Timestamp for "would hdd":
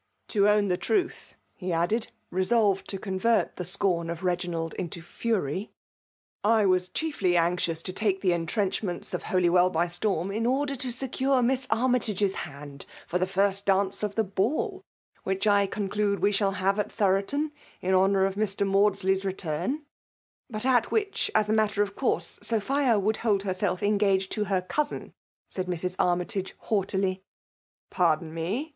22.99-23.43